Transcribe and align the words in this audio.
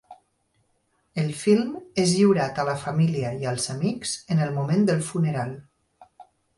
El 1.23 1.29
film 1.41 1.75
és 2.05 2.15
lliurat 2.15 2.63
a 2.63 2.67
la 2.71 2.75
família 2.87 3.35
i 3.45 3.51
als 3.55 3.71
amics 3.77 4.19
en 4.37 4.45
el 4.49 4.59
moment 4.61 4.93
del 4.93 5.09
funeral. 5.15 5.57